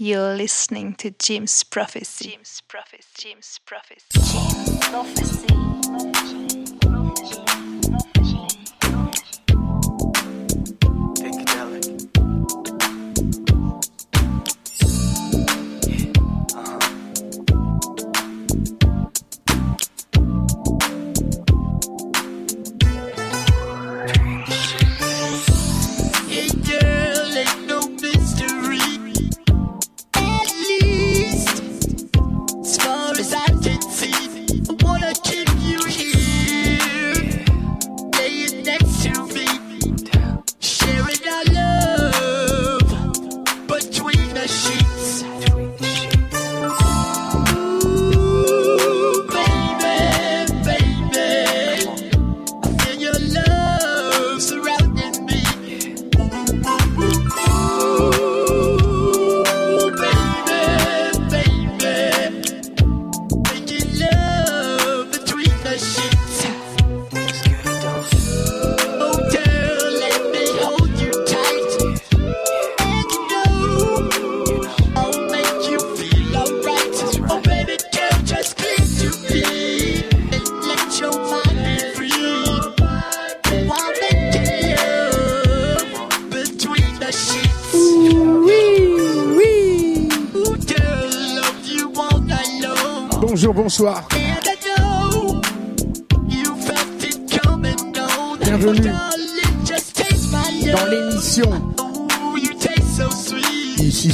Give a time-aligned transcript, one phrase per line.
[0.00, 2.28] You're listening to Jim's Prophecy.
[2.30, 3.08] Jim's Prophecy.
[3.16, 4.06] Jim's Prophecy.
[4.14, 5.48] Jim's Prophecy.
[5.90, 6.97] bonsoir.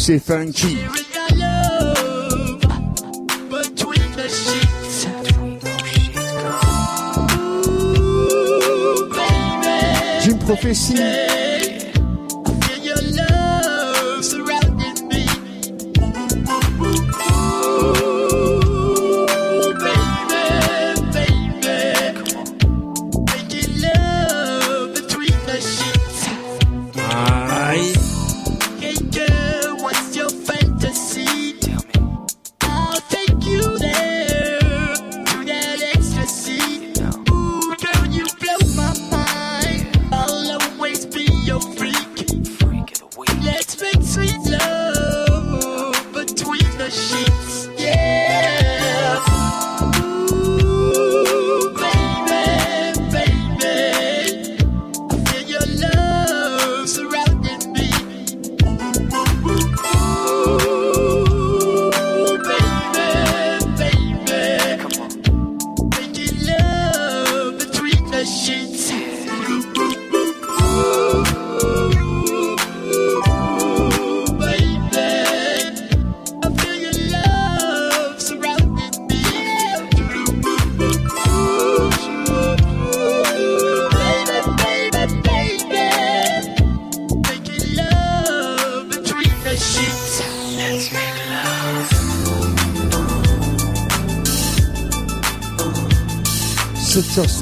[0.06, 0.76] C'est Funky.
[10.20, 11.33] Jim Prophétie.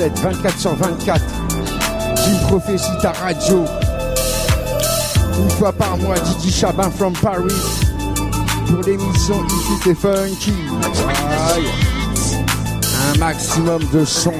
[0.02, 1.22] 7, 24 sur 24.
[2.16, 3.64] Jim Prophétie ta radio.
[5.38, 7.54] Une fois par mois, Didi Chabin from Paris.
[8.66, 10.54] Pour l'émission Ici et Funky.
[13.14, 14.32] Un maximum de son.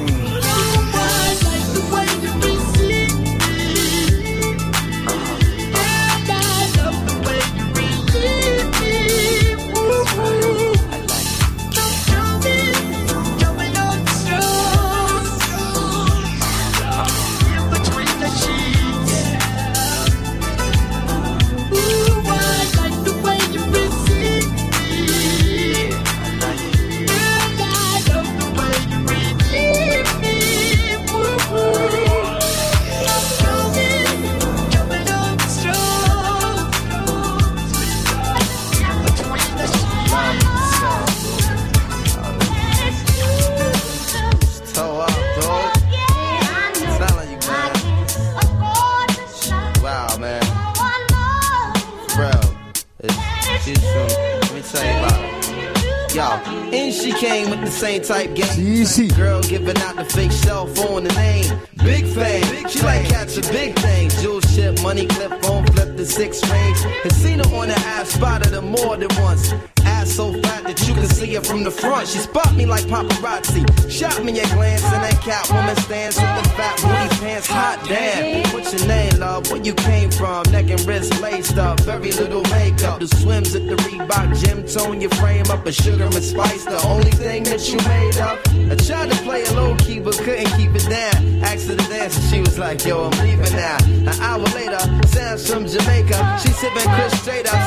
[83.33, 85.67] Swims at the Reebok gym tone your frame up.
[85.67, 86.65] A sugar and spice.
[86.65, 88.39] The only thing that you made up.
[88.71, 91.43] I tried to play a low key but couldn't keep it down.
[91.43, 93.79] Asked her to dance and she was like, yo, I'm leaving now.
[94.11, 96.39] An hour later, Sam's from Jamaica.
[96.43, 97.61] She sipping Chris straight up,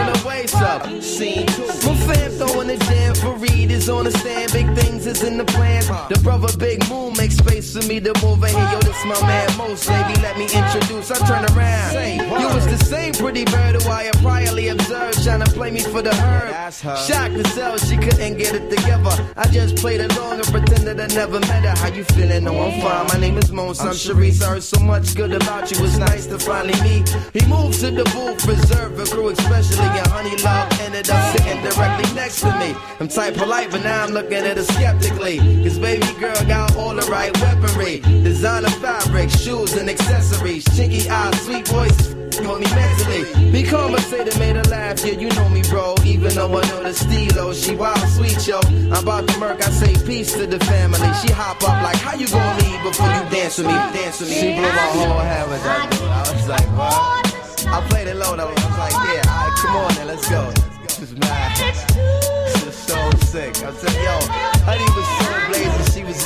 [0.00, 0.86] in the waist up.
[1.02, 1.66] Scene two.
[1.66, 4.52] My fam throwing the jam for Reed is on the stand.
[4.52, 5.82] Big things is in the plan.
[6.08, 8.70] The brother Big Moon makes space for me to move in here.
[8.72, 10.14] Yo, this my man Most, baby.
[10.20, 11.10] Let me introduce.
[11.10, 12.40] I turn around.
[12.40, 15.80] You was the same pretty bird who I had priorly observed, trying to play me
[15.80, 16.72] for the herd.
[16.72, 19.14] Shocked to sell, she couldn't get it together.
[19.36, 21.76] I just played along and pretended I never met her.
[21.76, 22.44] How you feeling?
[22.44, 23.06] No, I'm fine.
[23.08, 23.80] My name is Mons.
[23.80, 24.42] I'm Sharice.
[24.42, 25.84] I heard so much good about you.
[25.84, 27.08] It's nice to finally meet.
[27.32, 29.28] He moved to the booth, reserved for crew,
[29.70, 30.80] especially your honey love.
[30.80, 32.74] Ended up sitting directly next to me.
[32.98, 35.38] I'm tight polite, but now I'm looking at her skeptically.
[35.62, 38.00] Cause baby girl got all the right weaponry.
[38.22, 40.64] Designer fabric, shoes and accessories.
[40.64, 42.14] Chinky eyes, sweet voice.
[42.44, 43.52] Hold me mentally.
[43.52, 45.04] Be conversated, made her laugh.
[45.04, 45.94] Yeah, you know me, bro.
[46.04, 48.60] Even though I know the stilo, oh, she wild, sweet, yo.
[48.64, 50.98] I'm about to murk, I say peace to the family.
[51.20, 53.74] She hop up like, how you gonna leave before you dance with me?
[53.74, 54.34] Dance with me.
[54.36, 55.92] She blew my whole head with that.
[56.02, 57.39] I was like, what?
[57.66, 58.48] I played it low though.
[58.48, 60.50] I was like, yeah, alright, come on then, let's go.
[60.82, 61.56] This is mad.
[61.56, 63.56] This is so sick.
[63.64, 64.18] I'm saying, yo,
[64.64, 65.92] honey was so blazing.
[65.92, 66.24] She was,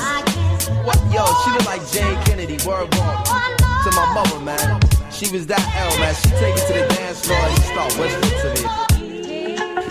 [0.85, 0.99] what?
[1.13, 2.59] Yo, she looked like Jane Kennedy.
[2.67, 4.81] Word walk to my mother, man.
[5.11, 6.15] She was that L, man.
[6.15, 8.84] She take it to the dance floor and start whispering to me.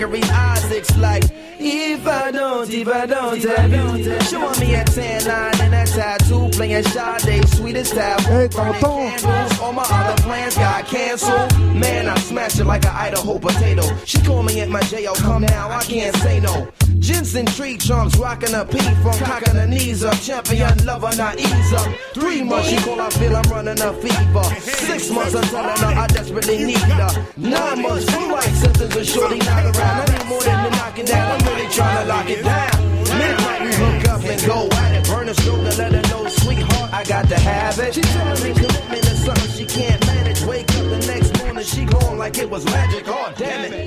[0.00, 1.24] Gregory Isaacs like,
[1.58, 4.18] if I don't, if I don't have you.
[4.22, 8.20] Showing me a tan line and a tattoo, playing Sade, sweetest tab.
[8.20, 9.60] Hey, tonton.
[9.60, 11.52] All my other plans got canceled.
[11.76, 13.82] Man, I smashed it like an Idaho potato.
[14.06, 16.72] She call me at my jail, come now, I can't say no.
[16.98, 20.14] Jensen tree trunks, rocking a P from cocking her knees up.
[20.20, 21.88] Champion lover, not ease up.
[22.14, 24.44] Three months, she call, I feel I'm running a fever.
[24.60, 27.26] Six months, I'm telling her I desperately need her.
[27.36, 30.10] Nine months, blue light symptoms are shorty not around.
[30.10, 32.90] I need more than knocking down, I'm really trying to lock it down.
[33.18, 35.06] Midnight, we hook up and go at it.
[35.08, 37.94] Burn a stroke and let her know, sweetheart, I got to have it.
[37.94, 40.42] She telling me commitment is something she can't manage.
[40.44, 43.04] Wake up the next morning, she gone like it was magic.
[43.06, 43.79] Oh, damn it.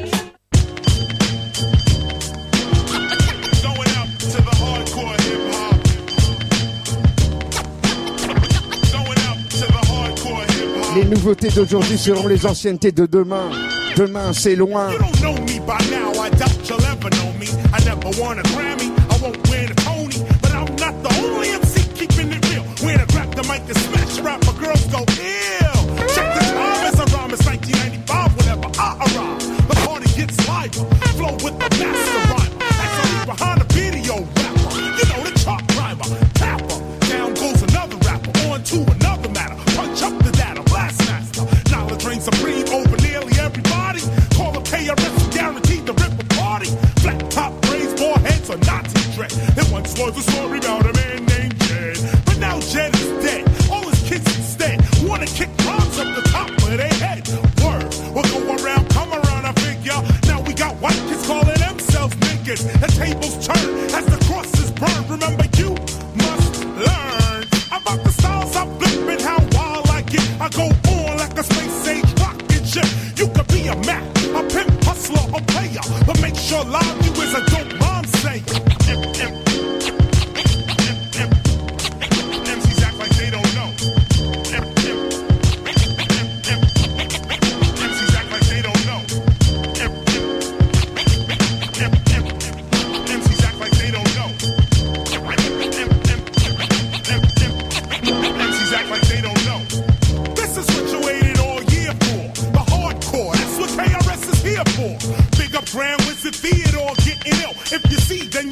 [11.24, 13.50] Nouveautés d'aujourd'hui seront les anciennetés de demain.
[13.96, 14.90] Demain, c'est loin.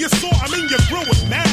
[0.02, 0.32] You saw.
[0.32, 1.51] I mean, you grew with mad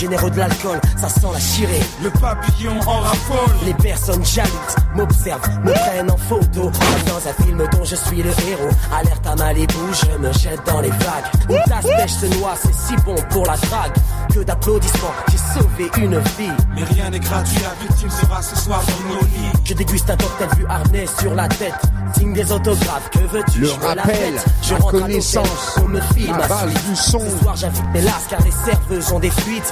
[0.00, 1.80] généreux de l'alcool, ça sent la chirée.
[2.02, 3.54] Le papillon en raffole.
[3.66, 6.62] Les personnes jalouses m'observent, me prennent en photo.
[6.62, 8.70] Comme dans un film dont je suis le héros.
[8.98, 11.50] Alerte à Malibu, je me jette dans les vagues.
[11.50, 13.92] Une tasse pêche se noie, c'est si bon pour la drague.
[14.32, 16.56] Que d'applaudissements, j'ai sauvé une vie.
[16.74, 19.52] Mais rien n'est gratuit, la victime sera ce soir dans nos lits.
[19.64, 21.74] Je déguste un cocktail vu harnais sur la tête.
[22.16, 23.60] Signe des autographes, que veux-tu?
[23.60, 24.44] Le je la rappel, fête.
[24.62, 26.88] Je la rentre à connaissance, l'hôtel, on me filme la à suite.
[26.88, 27.20] du son.
[27.20, 29.70] Ce soir j'invite mes lasses car les serveuses ont des fuites.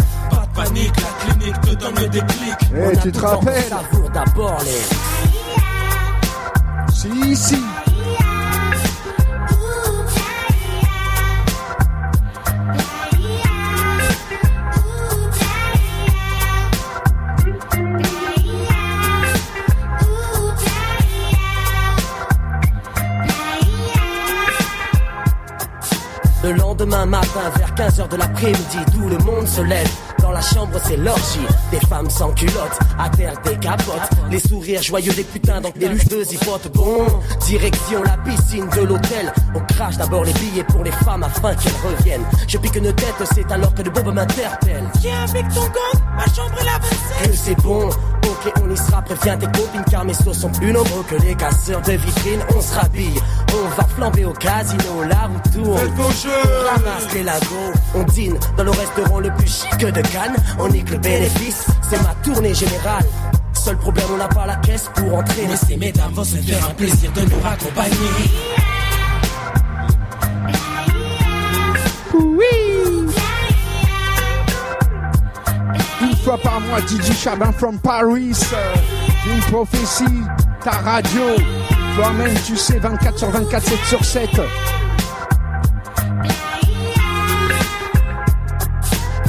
[0.59, 2.57] Panique, la clinique te donne le déclic.
[2.75, 4.83] Eh, a tu te rappelles savoure d'abord les...
[6.93, 7.63] Si, si.
[26.43, 30.08] Le lendemain matin, vers 15h de l'après-midi, tout le monde se lève.
[30.29, 31.47] Dans la chambre, c'est l'orgie.
[31.71, 34.11] Des femmes sans culottes, à terre des capotes.
[34.31, 37.07] Les sourires joyeux des putains, donc des luchteuses y votent bon.
[37.47, 39.33] Direction la piscine de l'hôtel.
[39.55, 42.27] On crache d'abord les billets pour les femmes afin qu'elles reviennent.
[42.47, 44.85] Je pique une tête, c'est alors que le bob m'interpelle.
[45.01, 47.27] Viens avec ton gang, ma chambre est la.
[47.27, 47.89] Que c'est bon,
[48.29, 49.03] ok, on y sera.
[49.03, 52.45] Préviens tes copines car mes sauts sont plus nombreux que les casseurs de vitrines.
[52.57, 53.21] On se rhabille,
[53.55, 55.79] on va flamber au casino, la roue tourne.
[55.79, 56.29] Faites vos jeux.
[56.45, 60.37] On ramasse les lagos, on dîne dans le restaurant le plus chic de Cannes.
[60.59, 63.07] On nique le bénéfice, c'est ma tournée générale.
[63.53, 65.47] Seul problème, on n'a pas la caisse pour entrer.
[65.49, 67.97] Mais ces mesdames vont se faire un plaisir de nous raccompagner.
[72.15, 72.68] Une
[76.37, 78.33] par mois, DJ Chabin from Paris.
[79.27, 80.23] Une prophétie,
[80.63, 81.23] ta radio.
[81.97, 84.31] Toi-même, tu sais, 24 sur 24, 7 sur 7.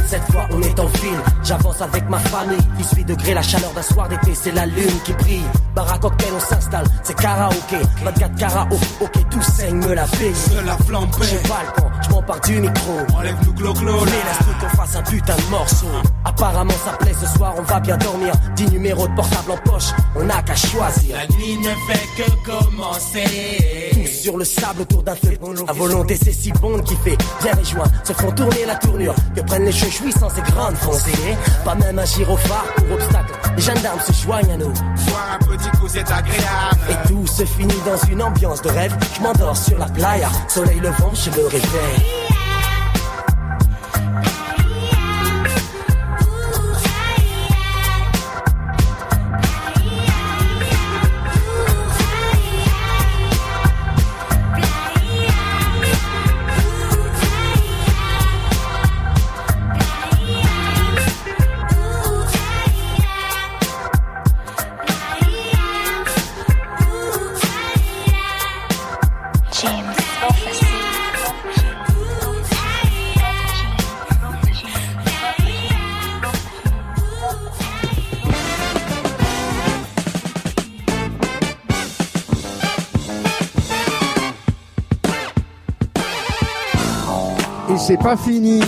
[0.07, 1.21] Cette fois, on est en ville.
[1.43, 2.57] J'avance avec ma famille.
[2.77, 5.43] 18 degrés, la chaleur d'un soir d'été, c'est la lune qui brille.
[5.75, 7.77] Bar à cocktail, on s'installe, c'est karaoké.
[8.03, 10.33] 24 karaoké, ok, tout saigne, me la paye.
[10.51, 10.77] De la.
[11.21, 12.93] J'ai pas le temps, je m'empare du micro.
[13.15, 15.87] Enlève-nous glo-glo Mais qu'on fasse un putain de morceau.
[16.25, 18.33] Apparemment, ça plaît ce soir, on va bien dormir.
[18.55, 21.15] 10 numéros de portable en poche, on n'a qu'à choisir.
[21.15, 23.91] La nuit ne fait que commencer.
[23.93, 25.37] Tous sur le sable autour d'un feu.
[25.67, 27.91] À volonté, c'est si bon qui fait bien les joints.
[28.03, 29.15] Se font tourner la tournure.
[29.35, 30.41] Que prennent les cheveux jouissants ces
[31.65, 33.33] Pas même un gyrophare pour obstacle.
[33.55, 34.73] Les gendarmes se joignent à nous.
[34.73, 36.79] Voir un petit coup, c'est agréable.
[36.89, 38.95] Et tout se finit dans une ambiance de rêve.
[39.15, 40.29] Je m'endors sur la playa.
[40.47, 42.28] Soleil levant, je me réveille.
[87.89, 88.61] c'est pas fini.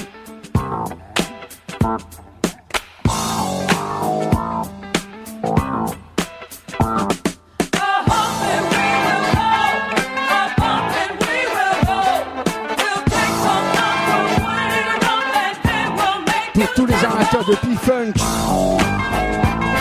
[16.55, 18.13] Pour tous les amateurs de P-Funk,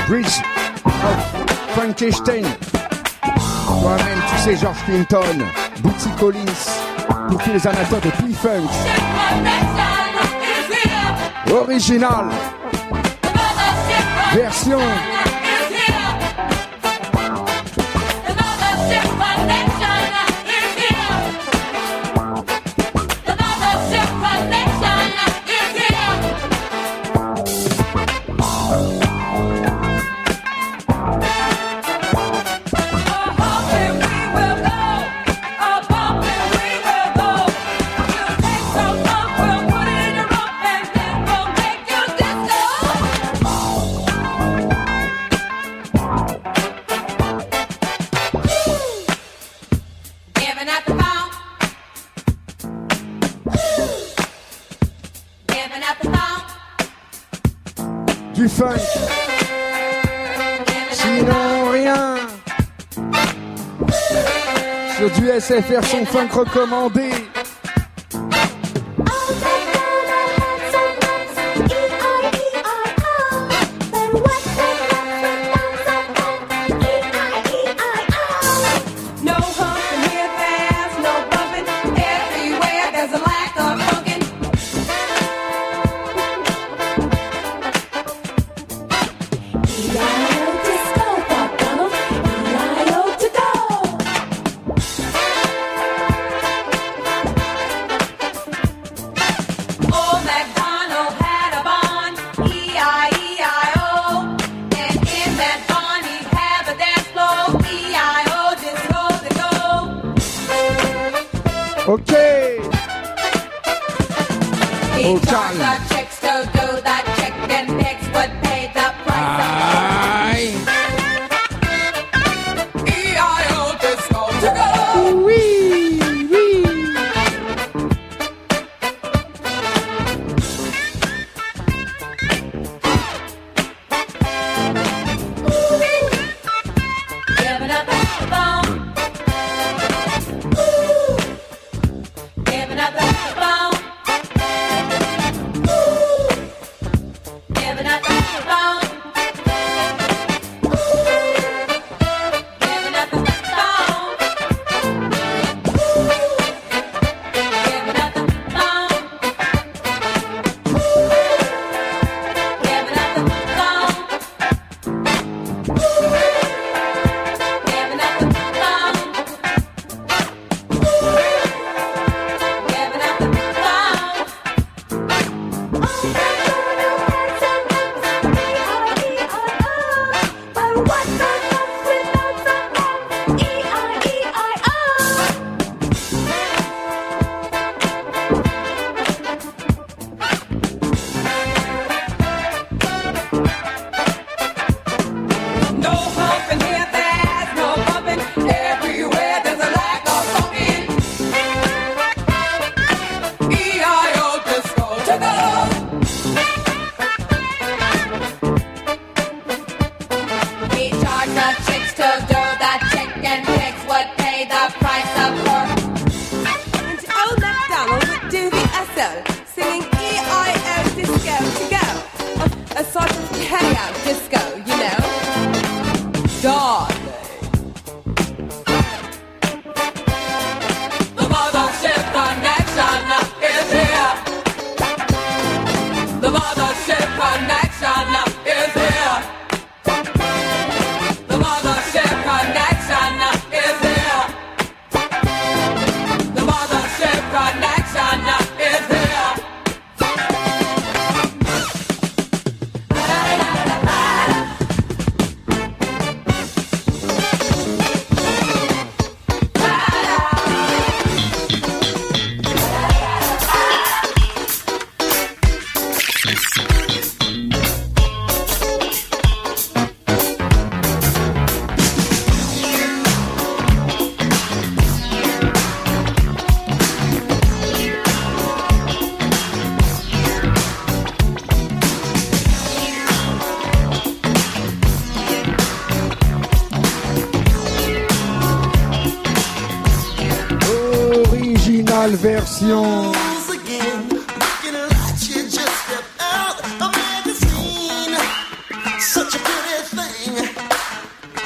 [0.06, 0.26] Bridge
[0.84, 1.16] of
[1.74, 2.44] Frankenstein,
[3.66, 5.38] toi-même, tu sais, George Clinton,
[5.82, 6.89] Bootsy Collins
[7.30, 8.68] pour tous les amateurs de P-Funk.
[11.52, 12.26] Original.
[14.34, 14.78] Version
[65.62, 67.10] faire son funk recommandé.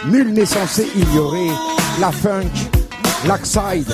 [0.07, 1.49] Nul n'est censé ignorer
[1.99, 2.51] la funk,
[3.27, 3.91] l'oxide.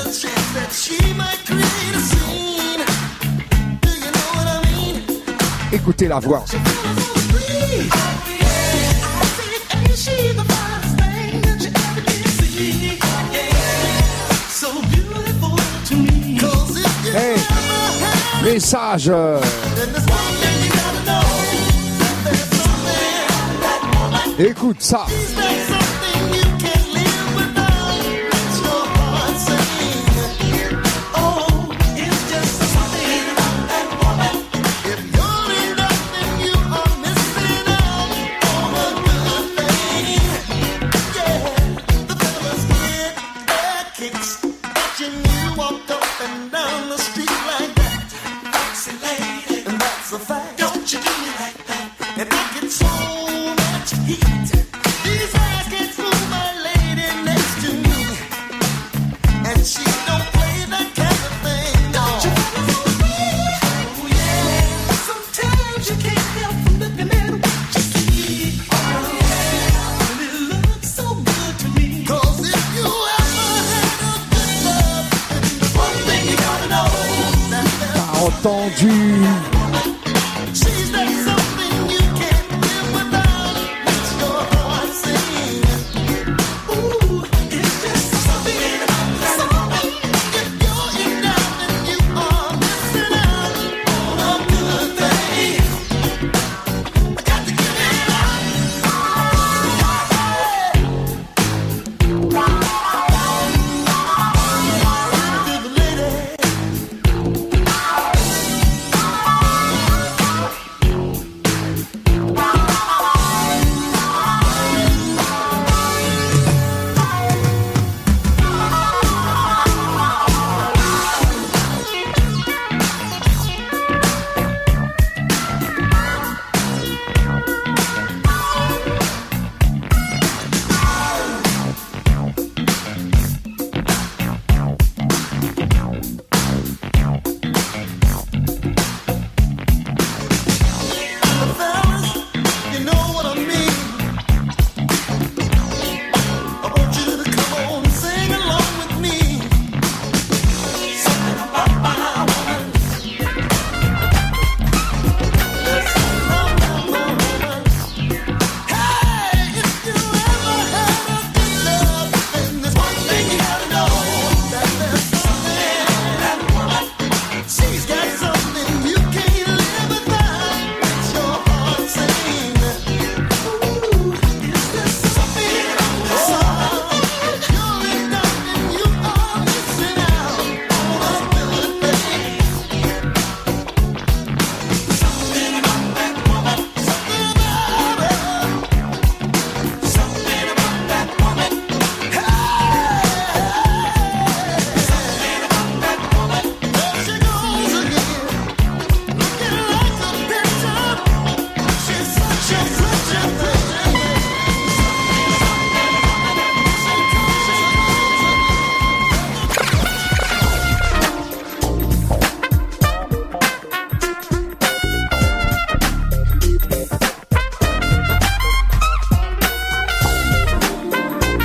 [5.72, 6.44] Écoutez la voix.
[17.14, 17.37] Hey,
[18.42, 19.11] message.
[24.42, 25.05] Écoute ça.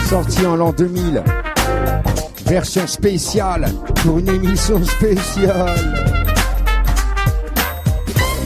[0.06, 1.24] sorti en l'an 2000.
[2.46, 3.65] Version spéciale
[4.04, 5.80] pour une émission spéciale.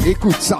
[0.05, 0.59] Écoute ça.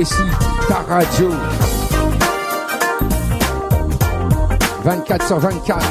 [0.00, 0.22] Prophecy,
[0.66, 1.30] ta radio.
[4.82, 5.86] 24 sur 24.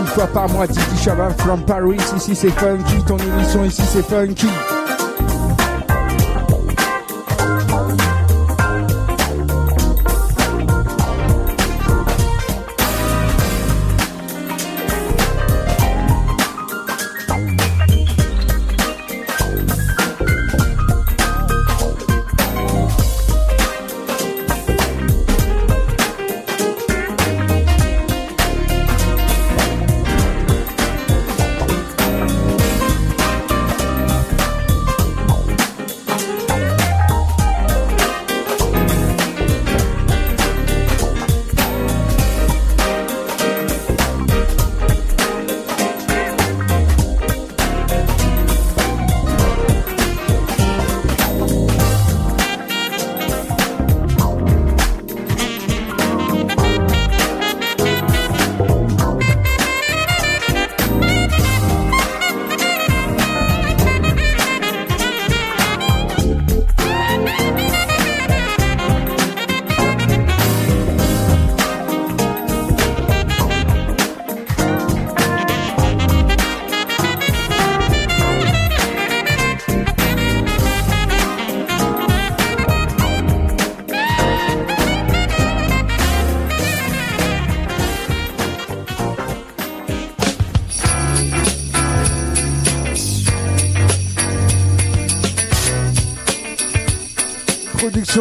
[0.00, 1.98] Une fois par mois, Titi Chabin from Paris.
[2.16, 3.04] Ici c'est funky.
[3.06, 4.48] Ton émission ici c'est funky.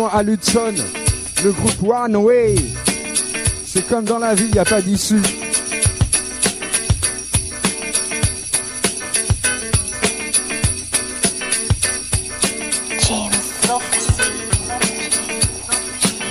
[0.06, 0.76] À Ludson,
[1.44, 2.56] le groupe One Way.
[3.66, 5.20] C'est comme dans la vie, il n'y a pas d'issue.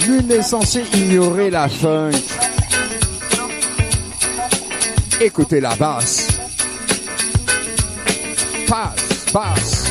[0.06, 2.12] Nul n'est censé ignorer la funk.
[5.20, 6.28] Écoutez la basse.
[8.68, 9.85] Passe, passe.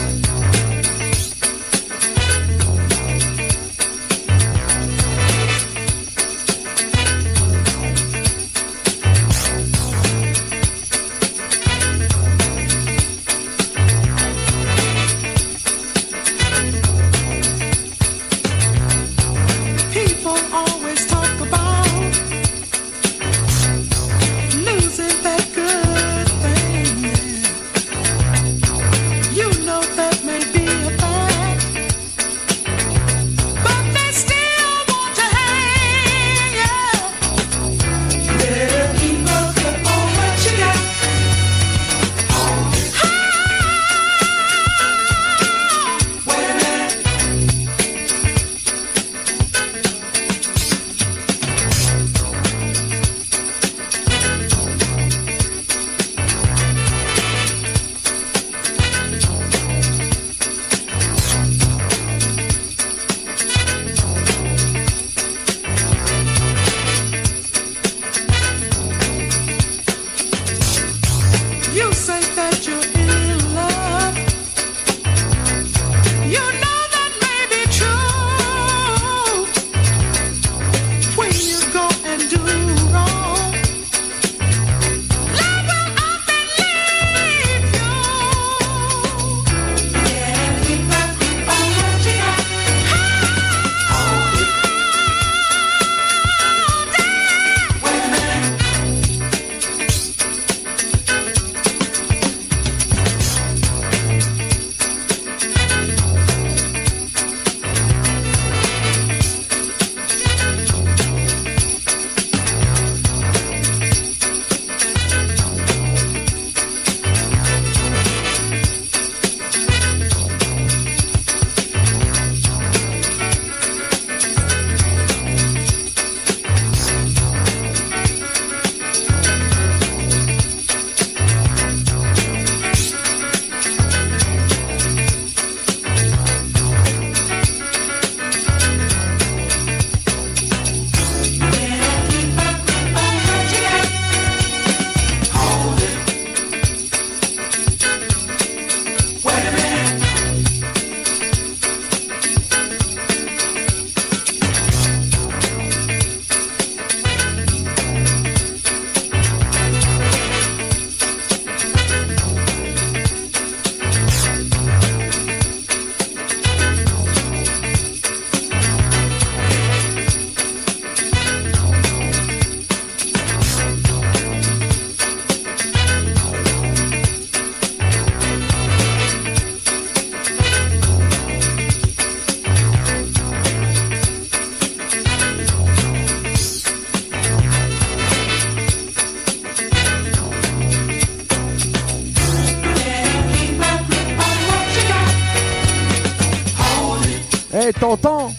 [197.96, 198.35] Eh,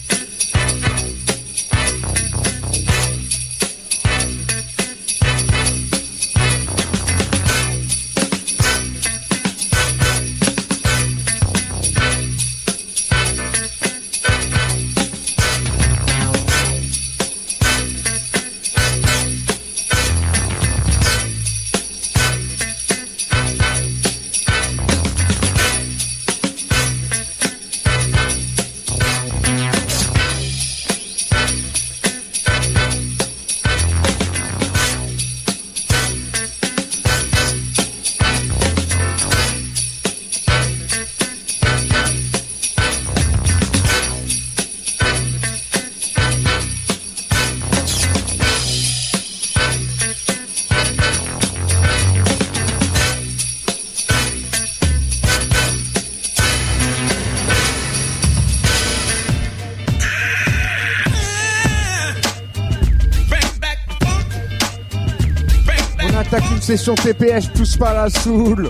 [66.67, 68.69] session TPH, pousse pas la soule.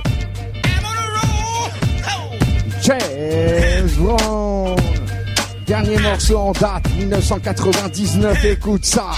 [2.84, 3.90] James.
[5.66, 9.14] Dernier morceau en date, 1999, écoute ça.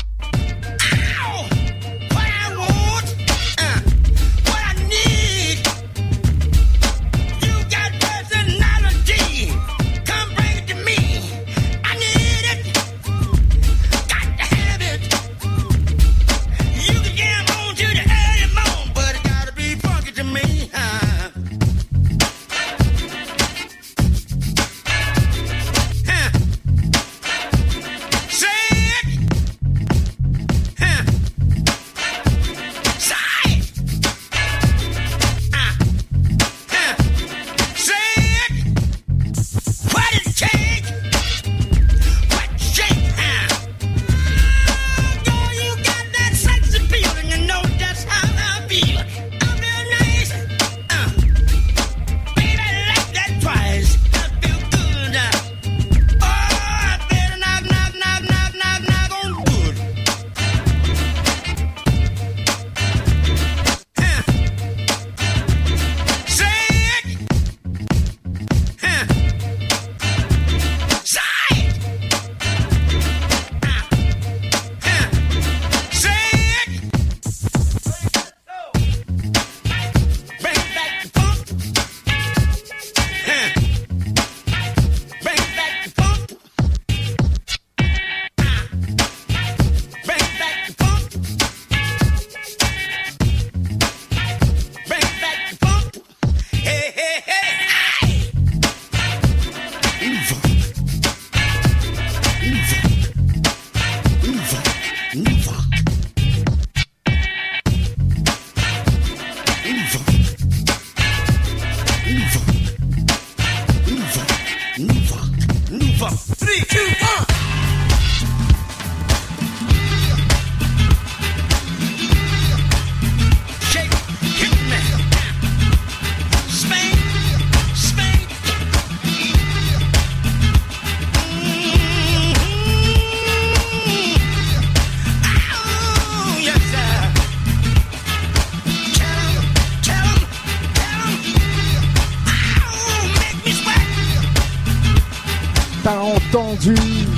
[146.60, 147.09] Entendu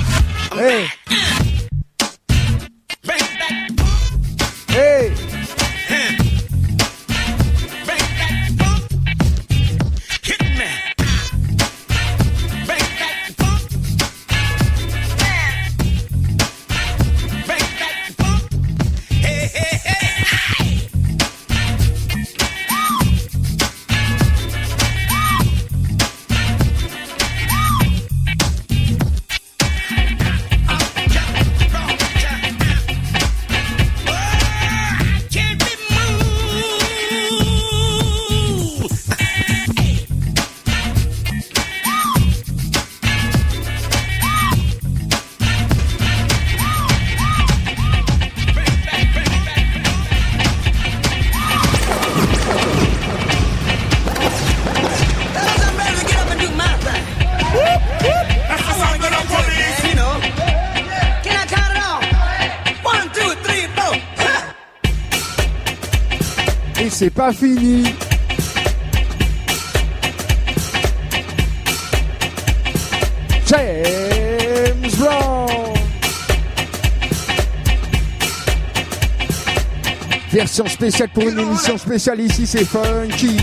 [80.82, 83.36] spécial pour une émission spéciale ici, c'est funky.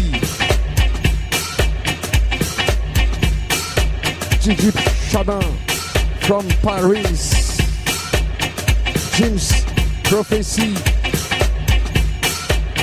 [4.42, 4.72] Gigi
[5.10, 5.40] Chabin
[6.20, 7.32] from Paris.
[9.18, 9.40] James
[10.04, 10.74] Prophecy.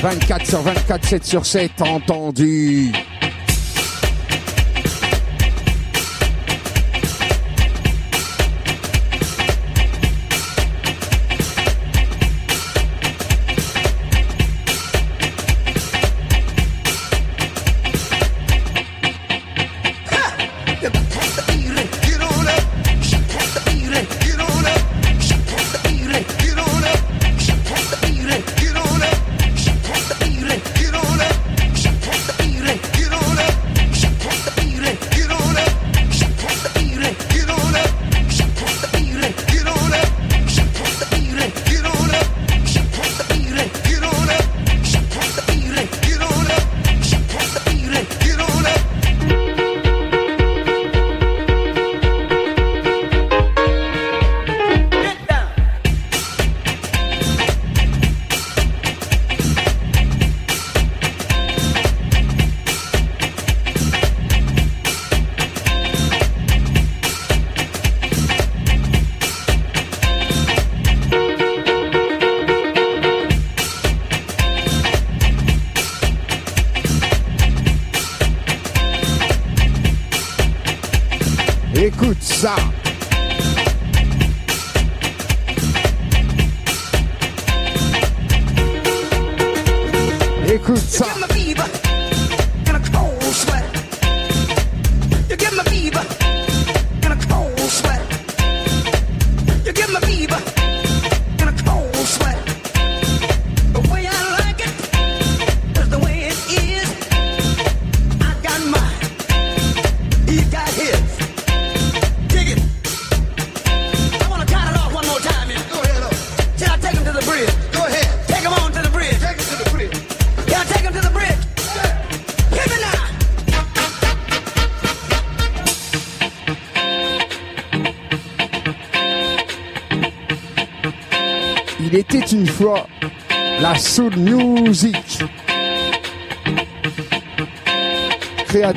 [0.00, 2.92] 24 sur 24, 7 sur 7, entendu.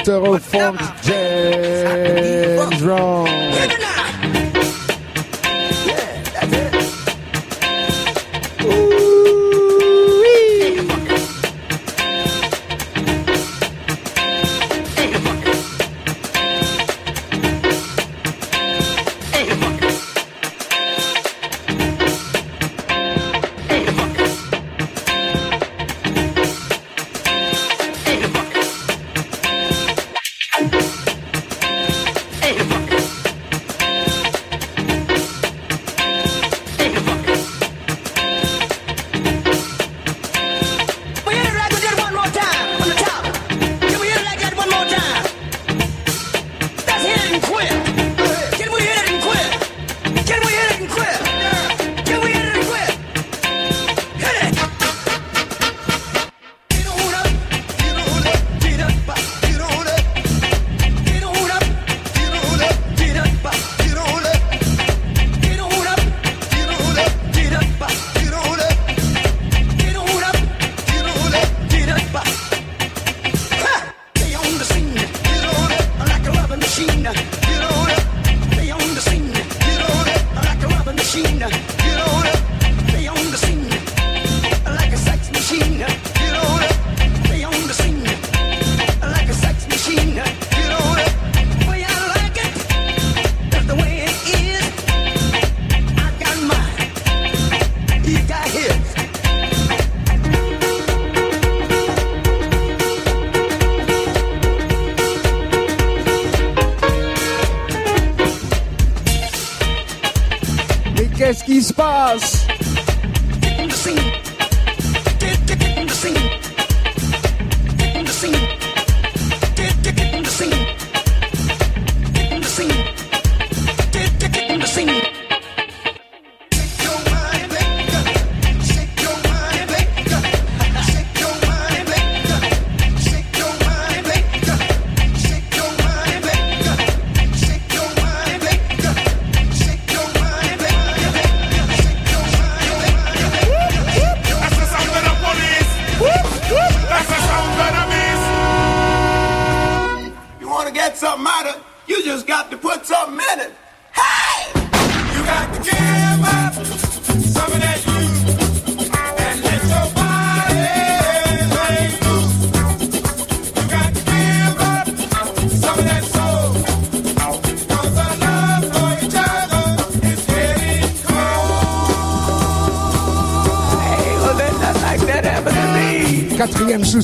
[0.10, 1.19] Euro formed J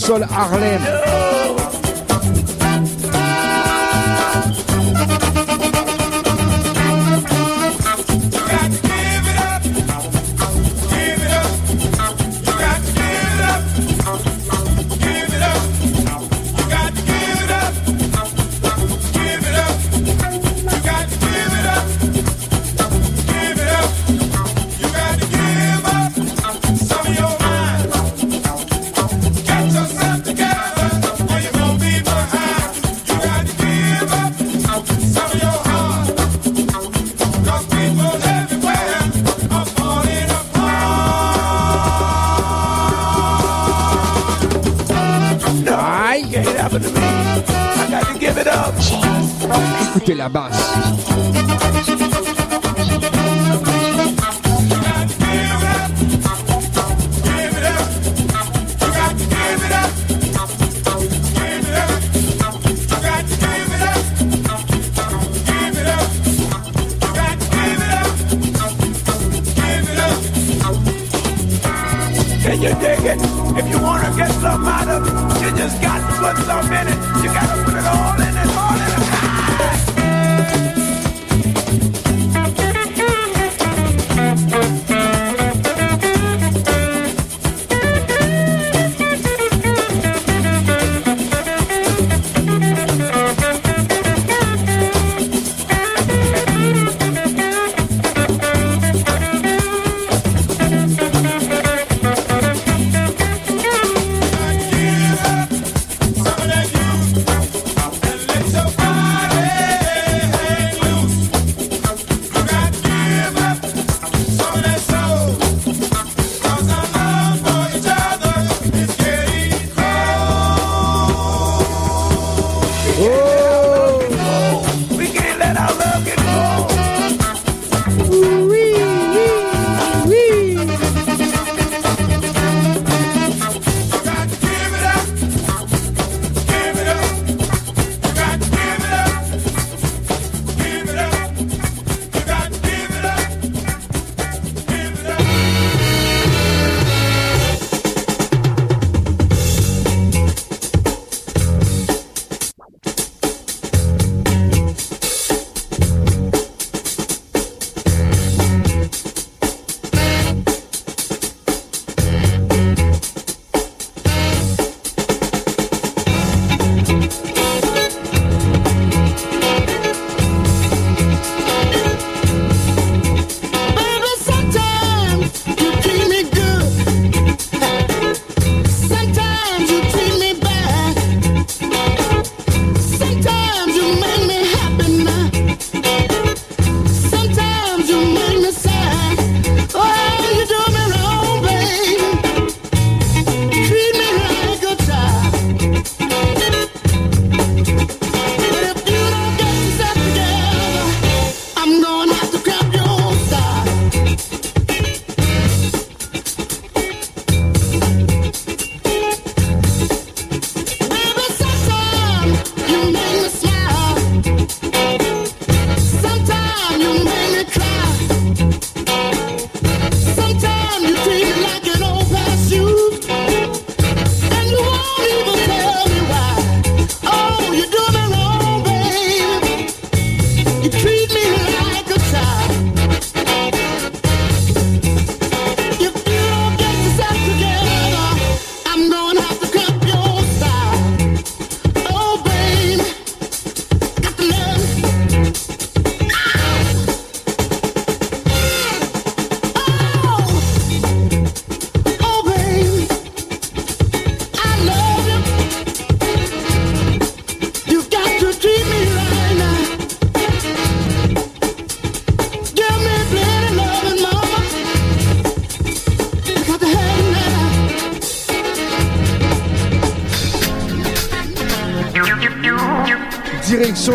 [0.05, 0.94] Sous-sol Harlem.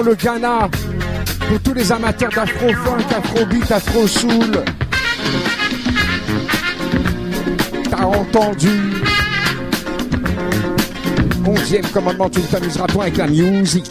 [0.02, 0.70] Le Ghana.
[1.48, 4.64] Pour tous les amateurs d'afro-funk, afro-beat, afro-soul.
[7.90, 8.94] T'as entendu
[11.44, 13.90] Onzième commandement, tu ne t'amuseras point avec la musique.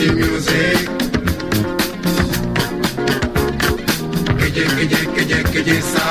[0.00, 0.88] you can see music.
[4.38, 6.06] Keje, keje, keje, keje, sa.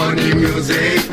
[0.00, 0.64] Only music.
[0.64, 1.03] Music,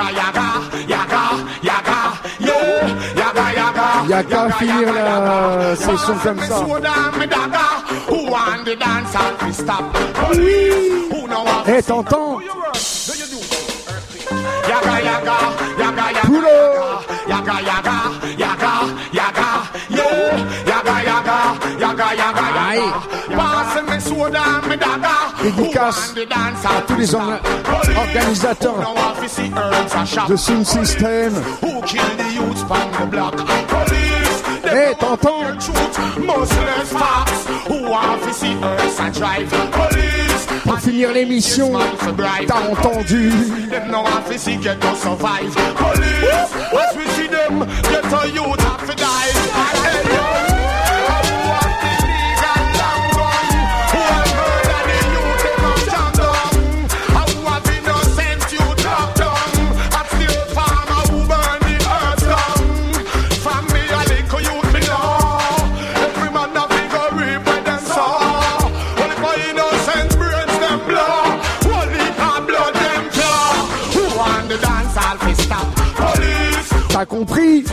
[0.00, 0.48] yaga yaga,
[0.88, 1.22] yaga
[1.62, 1.98] yaga,
[2.40, 2.88] yeah,
[3.20, 3.86] yaga yaga.
[4.04, 6.58] Il y a qu'à finir la session comme ça.
[8.08, 9.84] Who want the dance and stop?
[10.14, 11.12] Police.
[11.12, 11.68] Who know what?
[11.68, 12.40] Eh, t'entends?
[14.70, 15.36] Yaga yaga,
[15.78, 16.58] yaga yaga, Pulo.
[17.28, 17.96] yaga yaga,
[18.42, 18.72] yaga
[19.18, 19.48] yaga,
[19.90, 21.36] yeah, yaga yaga,
[21.78, 23.10] yaga yaga, yaga.
[23.30, 23.89] Me dagger.
[25.42, 26.14] Dédicace
[26.64, 27.40] à tous les orga-
[27.96, 28.94] organisateurs
[30.28, 31.32] de Sound System.
[33.68, 34.42] Police.
[34.66, 35.40] Eh, t'entends?
[40.64, 41.72] Pour finir l'émission,
[42.46, 43.32] t'as entendu
[77.06, 77.64] compris.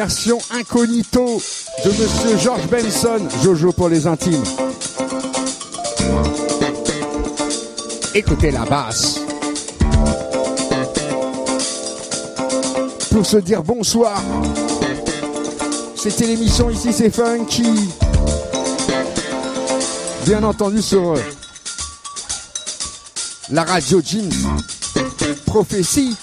[0.00, 1.42] version incognito
[1.84, 4.42] de Monsieur George Benson, Jojo pour les intimes.
[8.14, 9.20] Écoutez la basse.
[13.10, 14.22] Pour se dire bonsoir.
[15.96, 17.90] C'était l'émission Ici c'est Funky.
[20.24, 21.20] Bien entendu sur euh,
[23.50, 24.32] la radio Jeans.
[25.44, 26.16] Prophétie.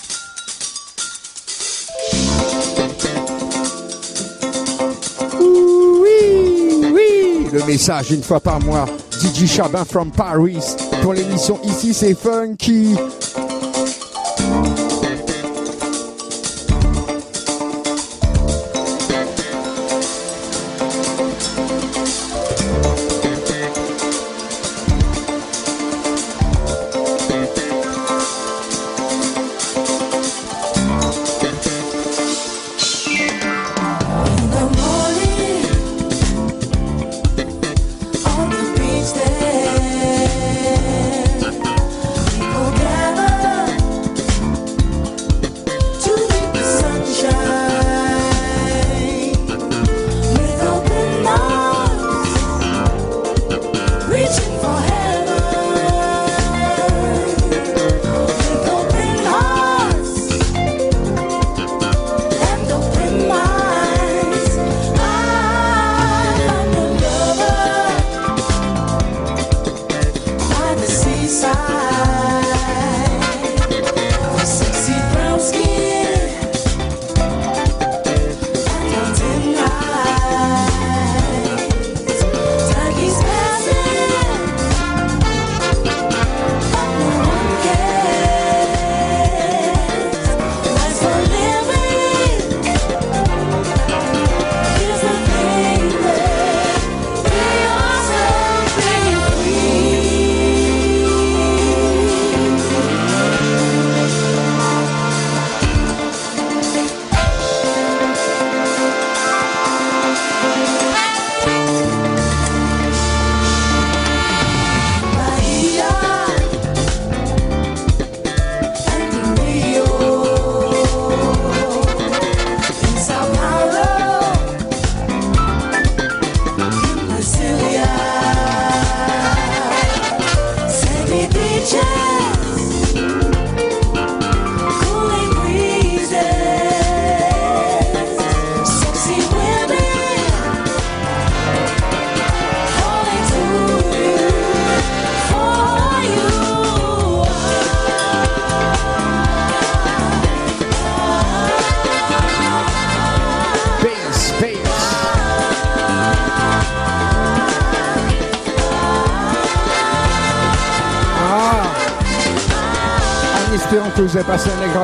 [7.58, 8.86] le message une fois par mois.
[9.12, 10.60] DJ Chabin from Paris.
[11.02, 12.96] Pour l'émission Ici c'est funky.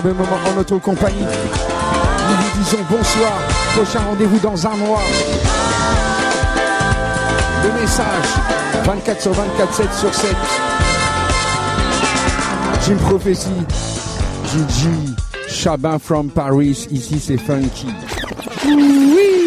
[0.04, 1.22] Passé un agréable moment en notre compagnie.
[1.22, 3.34] Nous vous disons bonsoir.
[3.76, 5.02] Prochain rendez-vous dans un mois.
[7.64, 10.36] Le message 24 sur 24, 7 sur 7.
[12.86, 13.50] Jim Prophecy,
[14.52, 15.16] Gigi,
[15.48, 16.88] Chabin from Paris.
[16.92, 17.88] Ici c'est Funky.
[18.66, 19.43] Oui.